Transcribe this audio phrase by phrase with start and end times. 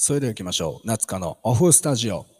[0.00, 0.86] それでは行きましょう。
[0.86, 2.37] 夏香のオフスタジオ。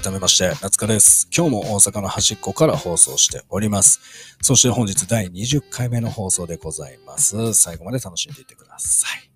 [0.00, 1.28] 改めまして、夏香です。
[1.36, 4.00] 今日も大阪の端っこから放送しております。
[4.40, 7.52] そして本日第20回目の放送でございます。
[7.52, 9.30] 最後まで楽しんでいってください。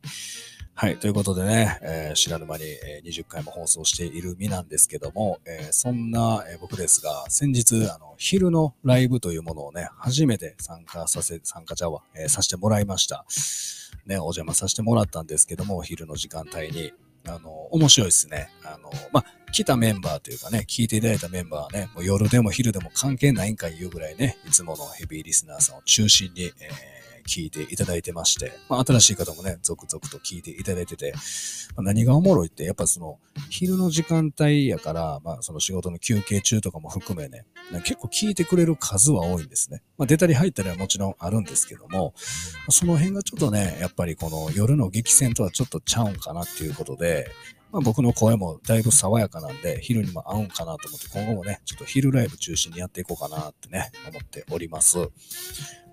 [0.73, 0.97] はい。
[0.97, 13.27] ということでね、えー、知らぬ間に、え、20回も放送している身なんですけども、えー、そんな、え僕ですが、先日、あの、昼のライブというものをね、初めて参加させ、参加者は、えさせてもらいました。
[14.07, 16.93] ね、お邪魔させてもらったんですけども、昼の時間帯に、
[17.27, 18.51] あの、面白いですね。
[18.65, 26.53] あの、まあ、来たメンバーというかね、聞いていただいたメンバーはね、もう夜でも昼でも関係ないんか言うぐらいね、いつものヘビーリスナーさんを中心に、えー、
[27.27, 31.13] 聞いていただいてまして、まあ、新しい方もね、続々と聞いていただいてて、
[31.77, 33.19] まあ、何がおもろいって、やっぱその、
[33.51, 37.45] 昼の時間帯やから、まあ、その仕事の休憩中とかも含めね、
[37.85, 39.83] 結構聞いてくれる数は多いんですね。
[39.99, 42.15] まあ、出たり入ったりはもちろんあるんですけども、
[42.69, 47.31] その辺がちょっとね、やっぱりこの夜の激戦とはちょっとちゃうんかなっていうことで、
[47.75, 55.11] まあ、僕の声もだいぶ爽やかなんで、昼にも合うんかなと思って、今後もね、ちょっと昼ライブ中心にやっていこうかなってね、思っております。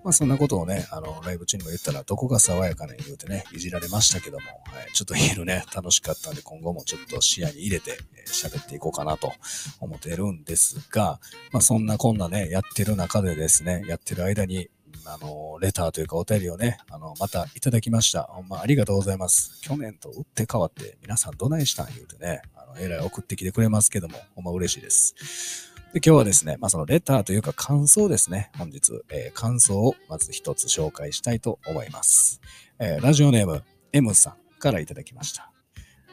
[0.03, 4.53] まあそんなことをね、あの、ライブ中にも言ったら、どこが爽やかな言うてね、いじられましたけども、は
[4.89, 9.33] い、ちょっと昼ね、楽しかったんで、今後もちょっと視野に入れて喋、えー、っていこうかなと
[9.79, 11.19] 思ってるんですが、
[11.51, 14.69] まあそんなこんなね、やってる中でですね、やってる間に、
[15.05, 18.23] あの、レターというかお便りをね、あの、またいただきました。
[18.23, 19.59] ほんまありがとうございます。
[19.61, 25.70] 去年と打って変わって皆さんどないしたん言うてね、あの、えらい送ってきてくれますけども、ほんま嬉しいです。
[25.93, 28.49] で、今日はですね、まあそのレターというか感想ですね。
[28.57, 32.39] 本日、えー、感想をまず一つ紹介したいと思います。
[32.79, 33.61] えー、ラジオネーム
[33.91, 35.51] M さんからいただきました。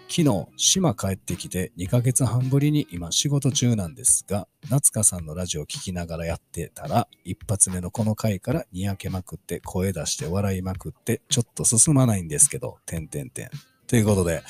[0.08, 13.50] 昨日、島帰ってきて2ヶ月半ぶりに今仕事中なんですが、夏香さんのラジオを聴きながらやってたら、一発目のこの回からにやけまくって声出して笑いまくってちょっと進まないんですけど、てんてんてん。
[13.88, 14.42] ということで、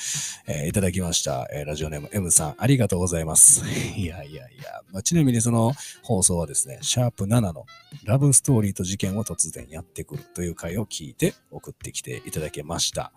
[0.47, 3.63] えー、いただきました、えー、ラジオネーム M さん、ありがとうございます。
[3.95, 5.71] いやいやいや、まあ、ちなみにその
[6.03, 7.65] 放送はですね、シャープ7の
[8.03, 13.13] ラブストーリーと事件を突然やってくるという回を聞いて送ってきていただけました。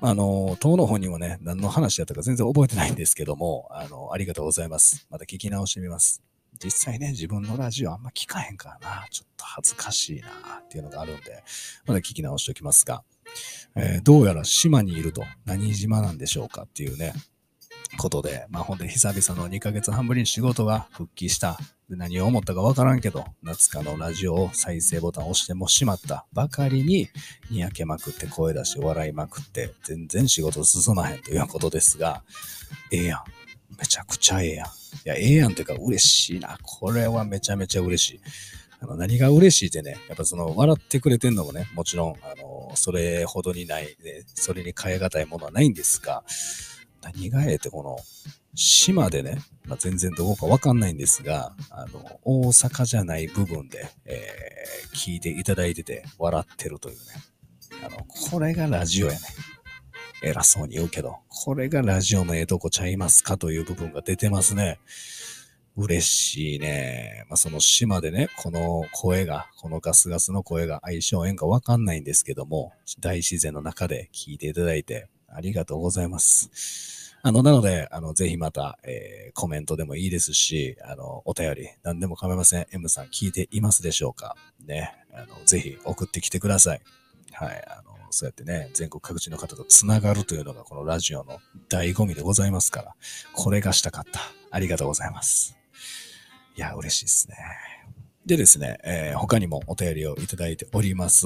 [0.00, 5.06] あの、当の本人はね、何の話だったか全然覚えてないんですけども、あの、ありがとうございます。
[5.10, 6.22] また聞き直してみます。
[6.64, 10.28] 実際ね、自分のラジオあんま聞かへんからな、ちょっと恥ずかしいな
[10.60, 11.44] っていうのがあるんで、
[11.84, 13.04] まだ聞き直しておきますが、
[13.76, 17.12] えー、どうやら島にいると何島なんでしょうかっていうね、
[17.96, 27.08] ことで、まあ本当に久々の2ヶ月半ぶりに仕事が復帰したで何を思ったかわからんけど、夏香のラジオを再生ボタンを押してもしまったばかりに、
[27.50, 32.22] にやけまくって声出し笑いまくって、全然仕事進まへんということですが、
[32.92, 33.22] ええやん。
[33.78, 34.66] めちゃくちゃええやん。
[34.66, 34.70] い
[35.04, 36.58] や、ええやんっていうか嬉しいな。
[36.62, 38.20] これはめちゃめちゃ嬉しい。
[38.80, 46.24] あの、何が嬉しいってね、やっぱその、笑ってくれてんのもね、もちろん、あの、それほどにない、ね、それに変え難いものはないんですが、
[47.02, 47.98] 何がええってこの、
[48.54, 57.02] 島でね、まあ、全然どこかわかんないんですが、あの、大阪じゃない部分で、えー、聞いていただいてて笑ってるというね。
[57.84, 59.18] あの、これがラジオやね。
[60.22, 64.80] 偉そうに言うけど、これがラジオのええとこちゃいますかという部分が出てますね。
[65.80, 67.24] 嬉しいね。
[67.28, 77.14] まあ、その島でね、この声が、このガスガスの声が相性えんかわかんないんですけども、大自然の中で聞いていただいてありがとうございます。
[77.22, 82.66] あの、なので、あの、ぜひまた、えー、コメントでもいいですし、あの、お便り、何でも構いません。
[82.72, 84.36] M さん聞いていますでしょうか？
[84.66, 84.92] ね。
[85.12, 86.80] あの、ぜひ送ってきてください。
[87.32, 87.64] はい。
[87.68, 92.96] あの、そうやってね、全国各地の方と繋がるというのがこのラジオの醍醐味でございますから、
[93.32, 94.20] これがしたかった。
[94.50, 95.57] ありがとうございます。
[96.58, 97.36] いや、嬉しいですね。
[98.26, 101.24] でですね、えー、他にもお便りをいただいております。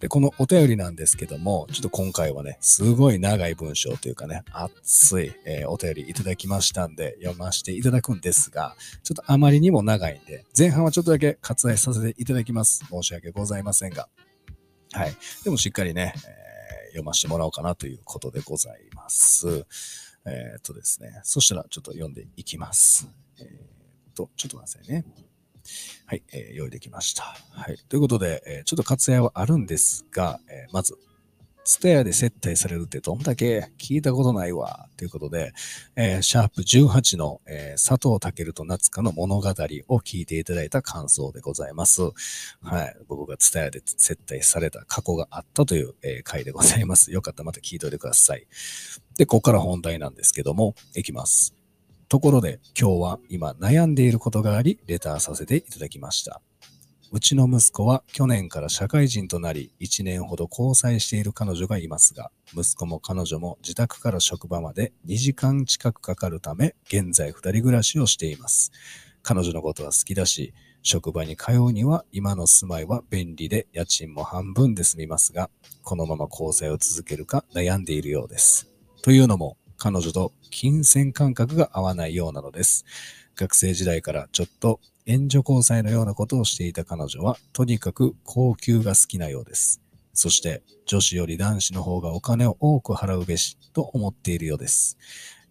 [0.00, 12.84] で、このお便りなんですけども、ちょっと今回はね、すごい長い文章というかね、熱い、えー、お便りいただきましたんで、読ませていただくんですが、ちょっとあまりにも長いんで、前半はちょっとだけ割愛させていただきます。
[12.90, 14.10] 申し訳ございませんが。
[14.92, 15.16] はい。
[15.42, 19.64] でもしっかりね、えー、読ませてもらおうかなということでございます。
[20.26, 23.08] え、っとですね、そしたらちょっと読んでいきます。
[23.38, 23.75] えー、
[24.16, 25.04] と、ちょっと待ってね。
[26.06, 27.22] はい、えー、用意できました。
[27.50, 27.78] はい。
[27.88, 30.96] ということで、えー、ちょっと割愛はあるんですが、えー、まず、
[31.64, 34.88] ツタヤで接待されるってどんだけ聞いたことないわ。
[34.96, 35.52] ということで、
[35.96, 39.52] えー、シャープ18の、えー、佐藤健と夏香の物語を
[39.98, 42.02] 聞いていただいた感想でございます。
[42.02, 42.10] は
[42.84, 42.96] い。
[43.08, 47.10] 僕がツタヤで接待された過去があったという、えー、回でございます。
[47.10, 48.46] よかったらまた聞いておいてください。
[49.18, 51.55] で、ここから本題なんですけども、いきます。
[52.08, 56.40] ところで、今日は今悩んでいることがあり、レターさせていただきました。
[57.12, 68.70] うちの息子は去年から社会人となり1年ほど交際している彼女がいますが、息子も彼女も自宅から職場まで2時間近くかかるため、現在2人暮らしをしています。
[69.22, 75.50] 彼女のことは好きだし、職場に通うには今の住まいは便利で家賃も半分で済みますが、
[75.82, 78.68] このまま交際を続けるか悩んでいるようです。
[79.02, 82.84] というのも、彼女と金銭感覚が合わないようなのです。
[83.36, 89.80] 学生時代からちょっと援助交際のようなことをしていた彼女は、とにかく高級が好きなようです。
[90.14, 94.96] そして、女子より男子の方がお金を多く払うべし、と思っているようです。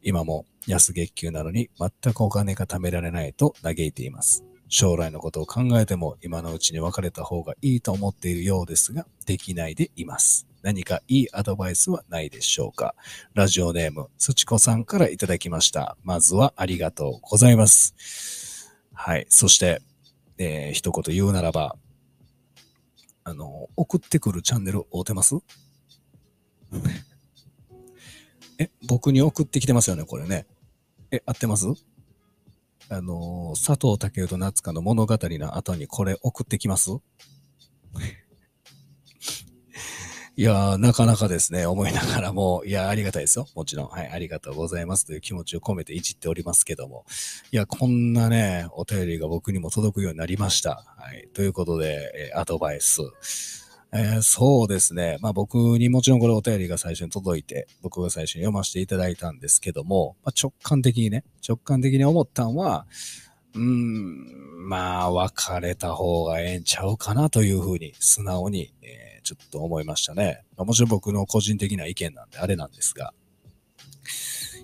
[0.02, 4.44] 今も安月給なのに全くお金が貯められないと嘆いています。
[4.68, 10.48] 将来のことを考えても今のうちに別れた方がいいと思っているようですが、できないでいます。
[10.66, 12.96] 何かいいアドバイスはないでしょうか？
[13.36, 15.96] ラジオネーム、すちこさんからいただきました。
[16.02, 18.74] まずはありがとうございます。
[18.92, 19.28] はい。
[19.30, 19.84] そして、
[20.40, 21.76] えー、一言言うならば、
[23.24, 25.36] あの、送ってくるチャンネル合うてます？
[28.58, 30.48] え、僕に送ってきてますよね、これね。
[31.12, 31.68] え、合ってます？
[32.90, 36.90] あの、佐藤健と夏香の物語の後にこれ送ってきます？
[40.38, 43.48] いや、なかなかですね、思いながらも、いや、ありがたいですよ。
[43.56, 43.88] もちろん。
[43.88, 47.06] はい、ありがとうございますという気持ちを込めていじっておりますけども。
[47.54, 50.84] いや、こんなね、お便りが僕にも届くようになりました。
[50.98, 51.30] はい。
[51.34, 53.02] ということで、え、アドバイス。
[53.94, 55.20] えー、そうですね。
[55.22, 62.88] まあ僕にもちろんこれお便りが最初に届いて、僕が最初に読ませていただいたんですけども、まあ、直感的にね、直感的に思ったんは、
[63.54, 70.44] うん、まあ別れた方がええんちゃうかなというふうに素直に、えーちょっと思いましたね。
[70.56, 73.14] まあ、もちろん僕の個人的な意見なんであれなんですが、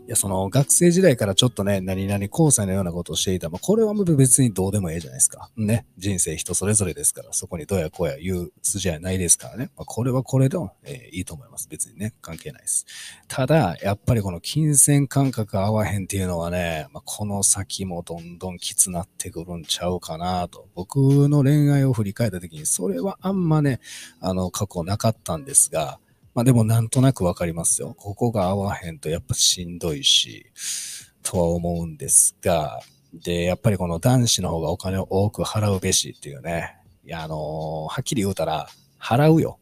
[0.07, 3.49] いや、その学生時代からちょっとね、何々交際のようなことをしていた。
[3.49, 5.51] まあ、これはもう別にどうでもええじゃないですか。
[5.55, 5.85] ね。
[5.97, 9.69] 人生人それぞれですから、そこにどうやこうや言う筋合いないですからね。
[9.77, 11.69] まあ、これはこれでも、えー、いいと思います。
[11.69, 12.85] 別にね、関係ないです。
[13.27, 20.67] ただ、やっぱりこの金銭感覚合わへんっていうのはね、まあ、この先もどんどんきつなってくるんちゃうかなと。
[20.73, 23.79] 僕の恋愛を振り返った時に、それはあんまね、
[24.19, 25.99] あの、過去なかったんですが、
[26.33, 27.93] まあでもなんとなくわかりますよ。
[27.97, 30.45] ここが合わへんとやっぱしんどいし、
[31.23, 32.79] とは思うんですが、
[33.13, 36.77] で、やっぱりこの男子の方がお金を多く払うべしっていうね。
[37.05, 37.37] いや、あのー、
[37.89, 38.67] はっきり言うたら、
[38.99, 39.59] 払うよ。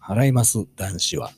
[0.00, 1.32] 払います、男子は。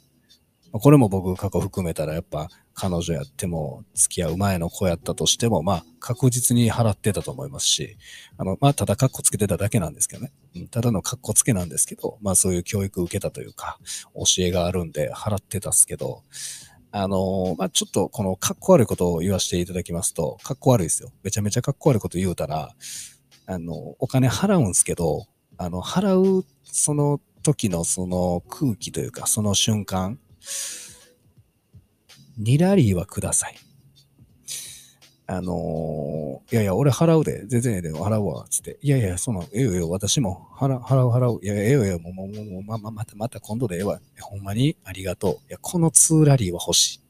[0.73, 2.49] これも僕過去含めたらやっぱ
[2.81, 7.99] 彼女やっても付き合う前の子やったとしても、まあ確実に払ってたと思いますし、
[8.39, 10.33] あの、まあただカッコつけてただけなんですけどね。
[10.57, 13.79] うん、ただのカッコつけなんですけど、まあそういう教育受けたというか、
[14.15, 16.23] 教えがあるんで払ってたっすけど、
[16.91, 21.13] あのまあちょっとこのカッコ悪いことを言わせていただきますと、カッコ悪いですよ。
[21.23, 22.75] めちゃめちゃカッコ悪いこと言うたら、
[23.45, 25.27] あの、お金払うんすけど、
[25.59, 30.19] あの、払うその時のその空気というか、その瞬間、
[32.41, 33.57] 2ラリーはください。
[35.27, 38.79] あのー、いやいや、俺払うで、全然ええで、払うわ、つって。
[38.83, 41.39] いやいや、その、ええよえよ、私も払払う払う。
[41.41, 44.01] いや、ええよええよ、もう、もう、もう、ま、ま、また、また今度でええわ。
[44.21, 45.37] ほんまにありがとう。
[45.49, 47.01] いや、この2ラリーは欲しい。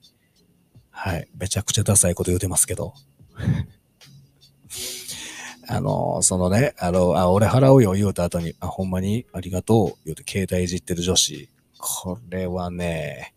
[0.91, 1.27] はい。
[1.35, 2.93] めちゃくちゃダサいこと言うてますけど。
[5.67, 11.49] あの、そのね、あの、あ、俺払うよ言うた後に、あ、ほんまにありがとう言うて携帯いじってる女子。
[11.79, 13.33] これはね、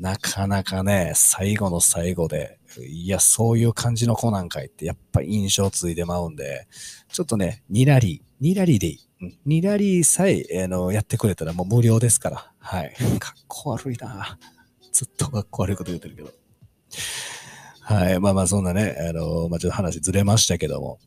[0.00, 2.58] なかなかね、最後の最後で、
[2.88, 6.66] いや、そういう感じの子なんかいって、やっぱ印象ついてまうんで、
[7.12, 8.98] ちょっとね、2ラリー、2ラリーでいい。
[9.46, 12.52] 2ラリーさえ、あの、やってくれたらもう無料ですから。
[12.58, 12.94] はい。
[13.18, 14.38] かっこ悪いな
[14.92, 16.30] ずっとかっこ悪いこと言ってるけど。
[17.80, 18.20] はい。
[18.20, 20.98] まあまあ、そんなね、あの、まあちょっと話ずれましたけども。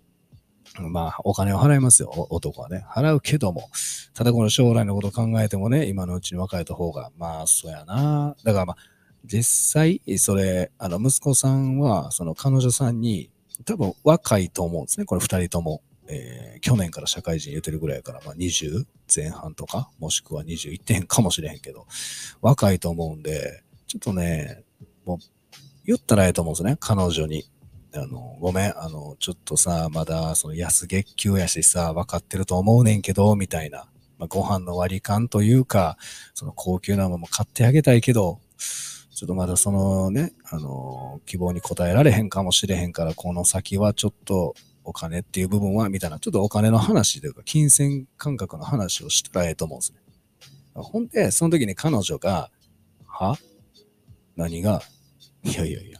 [0.81, 2.85] まあ、お金を払いますよ、男はね。
[2.89, 3.69] 払うけども。
[4.13, 8.35] ただこの将来のことを考えてもね、今のうちに別れた方が、まあ、そうやな。
[8.43, 8.77] だからまあ、
[9.25, 13.29] 実際、それ、あの、息子さんは、その彼女さんに、
[13.65, 15.05] 多分若いと思うんですね。
[15.05, 15.81] これ二人とも。
[16.07, 21.87] えー、去年から社会人言ってるぐらいから、まあ、20前半とか、もしくは21点かもしれへんけど、
[22.41, 24.63] 若いと思うんで、ちょっとね、
[25.05, 25.17] もう、
[25.85, 26.77] 言ったらええと思うんですね。
[26.79, 27.45] 彼女に。
[27.97, 33.87] あの、ごめん、あの、ちょっとさ、まだ、その安月給やしさ、分かってると思うねんけど、みたいな。
[34.17, 35.97] まあ、ご飯の割り勘というか、
[36.33, 49.99] その高級なもの買ってあげたいけど、ちょっとまだそのね、あの、希望に応えられへんかもしれへんから、この先はちょっとお金っていう部分は、みたいな、ちょっとお金の話というか、金銭感覚の話をしたらええと思うんですね。
[50.73, 52.51] ほんで、その時に彼女が、
[53.07, 53.37] は？
[54.35, 54.81] 何が？
[55.43, 55.99] いやいやいや、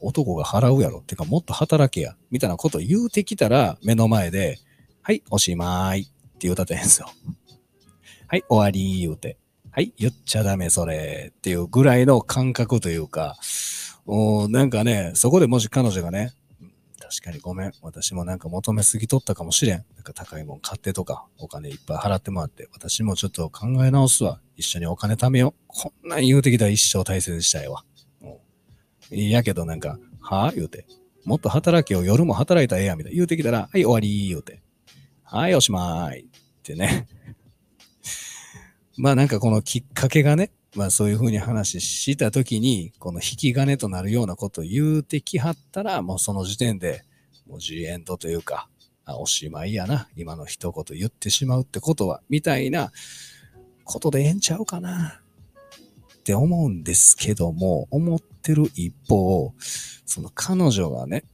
[0.00, 1.00] 男が払うやろ。
[1.00, 2.16] てか、もっと働けや。
[2.30, 4.58] みたいなこと言うてきたら、目の前で、
[5.02, 6.10] はい、おしまいって
[6.40, 7.10] 言うたってんすよ。
[8.28, 9.38] はい、終わり言うて。
[9.70, 11.32] はい、言っちゃダメ、それ。
[11.36, 13.36] っていうぐらいの感覚というか、
[14.06, 16.32] おなんかね、そこでもし彼女がね、
[17.00, 17.72] 確かにごめん。
[17.82, 19.84] 私もなんか求めすぎとったかもしれん。
[19.94, 24.40] なんか高いもん買ってとか、お金いっぱい払ってもらって、私もちょっと考え直すわ。
[24.56, 25.64] 一緒にお金貯めよう。
[25.66, 27.84] こんなん言うてきたら一生大切にしたいわ。
[29.10, 30.50] いやけどなんか、は？
[30.50, 30.86] ぁ言うて。
[31.24, 32.04] もっと働けよ。
[32.04, 32.96] 夜も働いたらええや。
[32.96, 33.16] みたいな。
[33.16, 34.62] 言うてきたら、はい、終わり言うて。
[35.22, 36.20] はい、おしまい。
[36.20, 36.24] っ
[36.62, 37.06] てね。
[38.96, 47.04] まあなんかこのきっかけがね、まあそういうふうに話したときに、この引き金となるようなことを言うてきはったら、もうその時点で、
[47.46, 48.68] もうジエンドというか、
[49.04, 50.08] あおしまいやな。
[50.16, 52.92] 今の一言言ってしまうってことは、みたいな
[53.84, 55.23] ことでええんちゃうかな。
[56.24, 59.52] って思うんですけども、思ってる一方、
[60.06, 61.24] その彼女がね、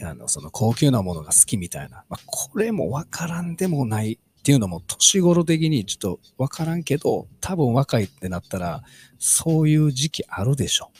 [0.00, 8.82] あの、その高級なものが好きみたいな、まあ、これもわからんでもないっていうのも年頃的にちょっとわからんけど、多分若いってなったら、
[9.18, 10.90] そういう時期あるでしょ。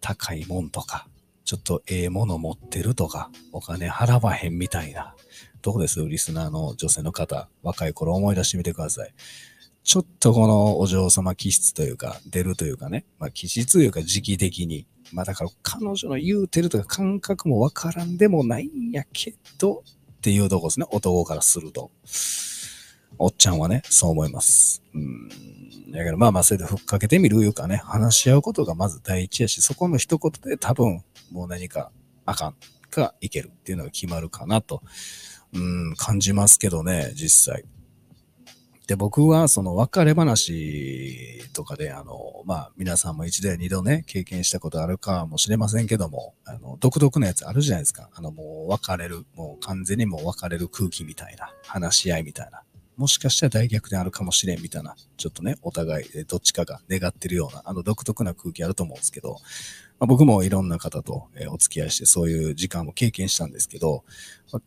[0.00, 1.06] 高いもんとか、
[1.44, 5.14] ちょっとええもの持ってるとか、お金払わへんみたいな。
[5.60, 6.00] どうです？
[6.08, 9.12] リスナーの女性の方、若い頃思い出してみてください。
[9.84, 19.82] ちょっとこのお嬢様気質というか、出るというかね、まあ気質というか時期的に、まあだから彼女の言うてるとか感覚もわからんでもないんやけど、
[20.18, 20.86] っていうとこですね。
[20.90, 21.90] 男からすると。
[23.18, 24.82] おっちゃんはね、そう思います。
[24.94, 25.28] うん。
[25.90, 31.90] だけどまあまあ、それでふっかけてみるいうかね、話し合うことがまず第一やし、そこの一言で多分、もう何か
[32.24, 32.54] あかん
[32.88, 34.82] かいけるっていうのが決まるかなと、
[35.52, 37.64] うん、感じますけどね、実際。
[38.92, 48.10] で、僕はその別れ話とかで、あの、まあ、皆さんも一度や二度ね、経験したことあるかもしれませんけども、あの、独特なやつあるじゃないですか。
[48.12, 52.64] あの、もう別れる、もう完全にもう別れる空気みたいな、話し合いみたいな。
[52.98, 59.38] もしかしたら大逆転あるかもしれんみたいな、ちょっとね、お互いどっちかが願ってるような、あの独特な空気あると思うんですけど、
[60.02, 64.02] まあ、僕もいろんな方とお付き合いしてそういう時間も経験したんですけど、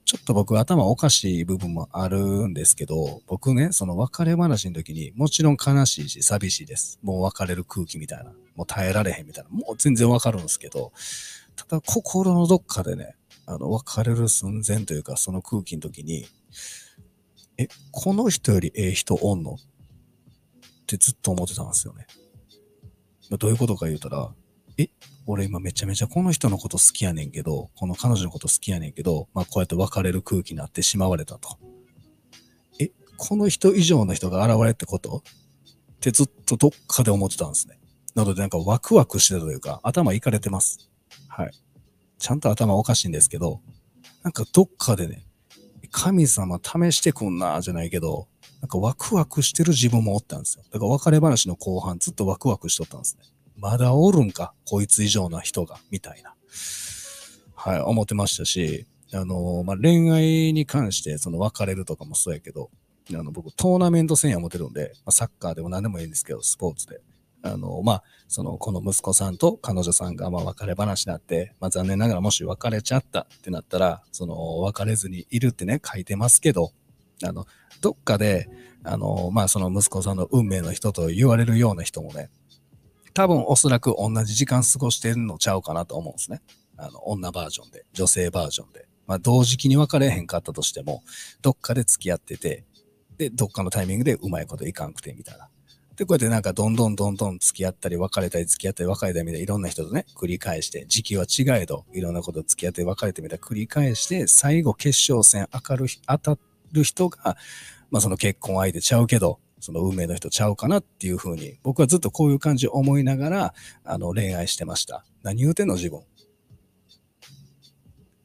[0.05, 6.99] ちょっと僕頭おかしい部分もあるんですけど、僕ね、その別れ話の時にもちろん悲しいし寂しいです。
[7.03, 10.93] もう別れる空気みたいな、もう耐えられへんみたいな、もう全然わかるんですけど、
[11.57, 16.25] ただ心のどっかでね、あの、別れる寸前というか、その空気の時に、
[17.57, 19.55] え、この人よりええ人おんの？
[19.55, 19.57] っ
[20.87, 22.07] てずっと思ってたんですよね。
[23.37, 24.33] どういうことか言うたら、
[24.77, 24.89] え、
[25.25, 31.57] 俺今めちゃめちゃこの人のこと好きやねんけど、この彼女のこと好きやねんけど、まあこうやって別れる空気になってしまわれたと。
[32.79, 35.17] え、この人以上の人が現れってこと？
[35.17, 37.79] ってずっとどっかで思ってたんですね。
[38.13, 40.89] なのでなんかワクワクしてたというか、頭いかれてます。
[41.27, 41.51] はい。
[42.17, 43.61] ちゃんと頭おかしいんですけど、
[44.23, 45.25] なんかどっかでね、
[45.91, 48.27] 神様試してくんな、じゃないけど、
[48.61, 50.63] なんかワクワクしてる自分もおったんですよ。
[50.71, 53.23] だから別れ話の後半ずっとワクワクしとったんですね。
[53.57, 56.35] まだおるんか、こいつ以上の人が、みたいな。
[57.55, 62.69] はい、思ってましたし、あの、まあ、恋愛に関して、その別れるとかもそうやけど、
[63.13, 67.01] あの、僕、トーナメント戦や持てるんで、まあ、サッカーでも何でもいいんですけど、スポーツで。
[67.43, 76.71] あの、まあ、その、この息子さんと彼女さんが、ま、別れ話になって、まあ、残念ながらもし別れちゃったってなったら、その、別れずにいるってね、書いてますけど、
[77.23, 77.45] あの、
[77.81, 78.49] どっかで、
[78.83, 82.29] あの、まあ、その息子さんの運命の人と言われるような人もね、
[83.15, 86.41] 多分おそらく同じ時間過ごしてるのちゃうかなと思うんですね。
[86.77, 88.89] あの、女バージョンで、女性バージョンで。
[89.07, 91.01] まあ、同時期に別れへんかったとしても、
[91.41, 92.65] どっかで付き合ってて、
[93.17, 95.47] で、どっかのタイミングでうまいこといかんくて、みたいな。
[95.95, 106.37] で、こうやってなんかどんどんどんどん付き合ったり別れたり付き合ったり別れたりみたいないろんな人とね、繰り返して、時期は違えど、いろんなこと付き合って別れてみたいな繰り返して、最後決勝戦明る当た
[106.73, 107.37] る人が、
[107.91, 113.53] まあその結婚相手ちゃうけど、その運命の人ちゃうかなっていうふうに、僕はずっとこういう感じ思いながら、
[113.83, 115.03] あの、恋愛してました。
[115.23, 116.01] 何言うてんの自分。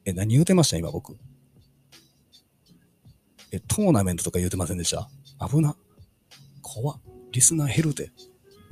[0.05, 1.17] え、何言うてました今僕。
[3.51, 5.09] え、トーナメントとか言うてませんでした？
[5.49, 5.75] 危な。
[6.61, 6.99] 怖。
[7.31, 8.11] リスナー減るで。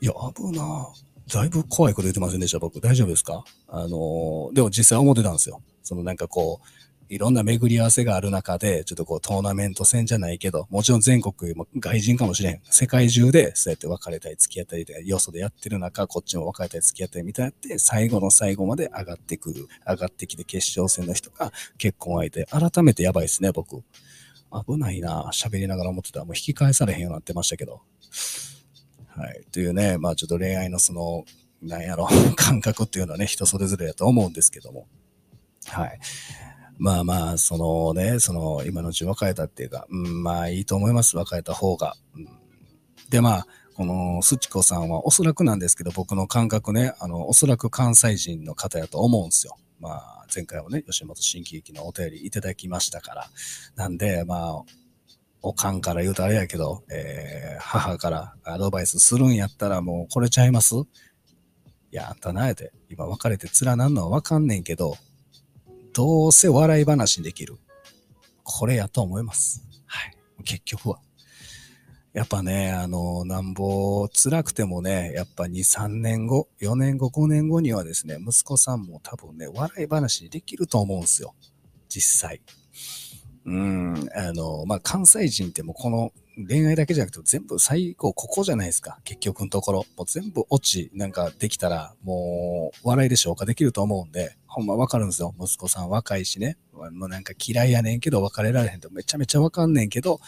[0.00, 0.88] いや、危な
[1.32, 2.80] だいぶ怖いこと言ってませんでした、僕。
[2.80, 3.44] 大丈夫ですか？
[3.68, 5.62] あのー、でも実際思ってたんですよ。
[5.82, 6.66] そのなんかこう、
[7.08, 12.60] いろんな巡り合わせがある中で、ちょっとこうトーナメント戦じゃないけど、もちろん全国も外人かもしれん。
[12.70, 19.68] 世界中でそうやって別れたり付き合ったりで、よそでやってる中、こっちも別れたり付き合ったりみたいなって、最後の最後まで上がってくる。
[19.86, 22.46] 上がってきて決勝戦の人が結婚相手。
[22.46, 23.82] 改めてやばいですね、僕。
[24.66, 27.82] 危ないな喋りながら思ってたらもう引き返されへんようになってましたけど。
[29.08, 29.44] はい。
[29.50, 31.24] というね、まあちょっと恋愛のその、
[31.62, 34.86] なんやろ、 感覚っていうのはね、人それぞれだと思うんですけども。
[35.66, 36.00] はい。
[36.78, 41.94] まあまあ、そのね、その今のうち別れたっていうか、うん、まあいいと思います、別れた方が。
[42.14, 42.28] うん、
[43.10, 49.56] で、まあ、このすちこさんはおそらくなんですけど、僕の感覚ね、あの、おそらく関西人の方やと思うんですよ。
[49.80, 53.30] まあ、前回もね、吉本新喜劇のお便りいただきましたから。
[53.76, 54.62] なんで、まあ、
[55.40, 60.74] おかんから言うとあれやけど、えー、母からアドバイスするんやったらもうこれちゃいます？
[60.74, 60.84] い
[61.92, 64.96] や、あんたなやで、今別れて連なんのはわかんねんけど、
[65.98, 67.56] どうせ笑い話にできる。
[68.44, 69.66] これやと思います。
[69.86, 70.16] はい。
[70.44, 71.00] 結局は。
[72.12, 81.34] やっぱね、あの、なんぼ辛くてもね、やっぱ2、3年後、4年後、5年後にはですね、息子さんも多分ね、笑い話にできると思うんですよ。
[81.88, 82.42] 実際。
[83.44, 86.12] うん、あの、まあ、関西人ってもうこの
[86.46, 89.00] 恋愛だけじゃなくて全部最後ここじゃないですか。
[89.02, 89.78] 結局のところ。
[89.96, 95.34] もう全部オチなんかできたらもう笑いで消化できると思うんで、ほんまわかるんですよ。
[95.38, 96.56] 息子さん若いしね。
[96.72, 100.20] もうなんか嫌いやねんけど別れられへんとめちゃめちゃわかんねんけど、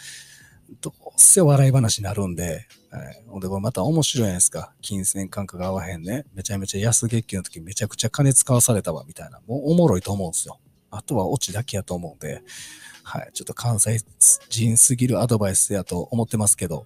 [0.79, 3.23] どうせ笑い話になるんで、はい。
[3.27, 4.73] ほんでこれまた面白いじゃないですか。
[4.81, 6.25] 金銭感覚が合わへんね。
[6.33, 9.39] めちゃめちゃ安月給の時めちゃくちゃ金使わされたわみたいな。
[9.47, 10.59] もうおもろいと思うんですよ。
[10.91, 12.43] あとはオチだけやと思うんで、
[13.03, 13.99] はい、ちょっと関西
[14.49, 16.85] 人すぎるアドバイスやと思ってますけど、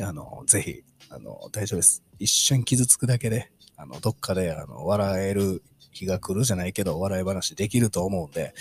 [0.00, 2.02] あの、ぜひ、あの、大丈夫です。
[2.18, 8.54] 一瞬傷つくだけで、あの、どっかで、あの、笑える日が来るじゃないけど、笑い話できると思うんで、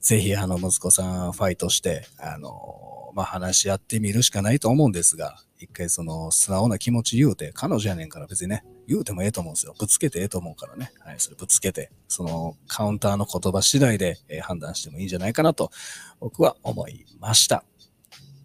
[0.00, 9.74] ぜひ、あの、息子さんファイトして、あの、まあ、話し合ってみるしかないと思うんですが、一回その素直な気持ち言うて、彼女やねんから別にね、言うてもええと思うんですよ。
[9.78, 10.92] ぶつけてええと思うからね。
[11.00, 15.70] はい、それぶつけて、そのカウンターの言葉次第で、え判断してもいいんじゃないかなと、
[16.18, 17.64] 僕は思いました。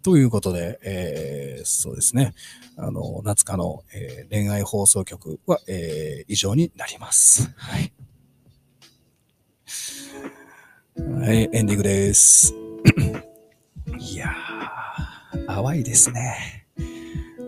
[0.02, 2.32] ということで、えー、そうですね。
[2.76, 7.52] あの、夏香の、えー、恋愛放送局は、えー、以上になります。
[7.56, 7.92] はい。
[9.66, 12.54] はい、エンディングです。
[13.98, 16.68] いやー、淡いですね。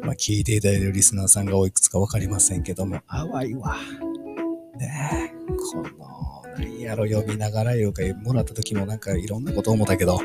[0.03, 3.77] まあ、聞いていただいているリスナーさんがおいくつかわかりませんけども、淡いわ。
[4.77, 5.33] ね、
[5.73, 10.19] この、何やろ、読みながら言うか、もらった時もなんかいろんなこと思ったけど、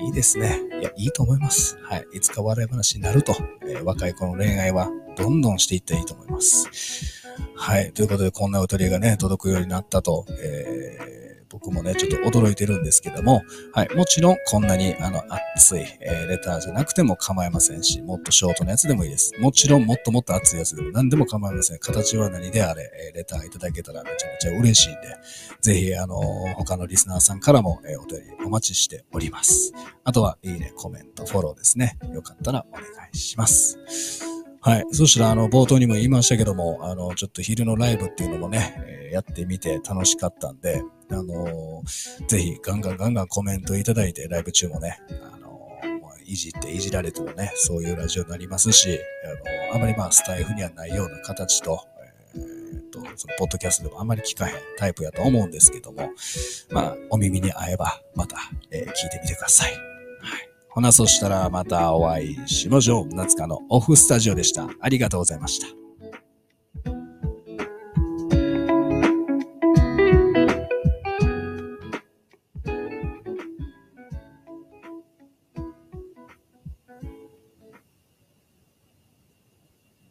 [0.00, 0.60] いいですね。
[0.80, 1.78] いや、いいと思います。
[1.82, 2.06] はい。
[2.14, 7.22] いつか笑い話になると、えー、若い子の恋愛はどんどんしていっていいと思います。
[7.54, 7.92] はい。
[7.92, 11.17] ということで、こんなお取りがね、届くようになったと、えー
[11.50, 15.22] 僕もね、ちょっと驚いてるんですけども、はい、もちろんこんなにあの
[15.56, 19.32] 熱い、え、レターじゃなくても構いませんし、もっとショートなやつでもいいです。
[19.40, 21.78] もちろんもっともっと熱いやつでも何でも構いません。
[21.78, 25.00] 形は何であれ、え、レターいただけたらめちゃめちゃ嬉しいんで、
[25.60, 26.18] ぜひ、あの、
[26.56, 29.72] 他のリスナーさんからも、え、お便りお待ちしております。
[30.04, 31.98] あとは、いいね、コメント、フォローですね。
[32.12, 32.82] よかったらお願
[33.12, 33.78] いします。
[34.60, 34.84] はい。
[34.90, 48.98] そしたら、あの、冒頭にも言いましたけども、あの、ちょっと昼のライブっていうのもね、え、やってみて楽しかったんで、あのー、ぜひガンガンガンガンコメントいただいて、ライブ中もね、あのー、いじっていじられてもね、そういうラジオになりますし、
[49.70, 51.80] あの、あまりまあスタイフにはないような形と、
[52.34, 56.10] えー、と、そのポッドキャストでもあまり聞かへんタイプやと思うんですけども、
[56.70, 58.36] まあ、お耳に合えば、また、
[58.70, 59.72] えー、聞いてみてください。
[59.72, 59.80] はい。
[60.68, 63.14] ほな、そしたらまたお会いしましょう。
[63.14, 64.68] 夏香のオフスタジオでした。
[64.80, 65.77] ありがとうございました。